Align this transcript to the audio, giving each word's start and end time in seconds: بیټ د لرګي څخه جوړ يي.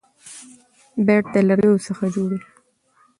بیټ 1.05 1.25
د 1.33 1.35
لرګي 1.47 1.77
څخه 1.87 2.05
جوړ 2.15 2.29
يي. 2.35 2.39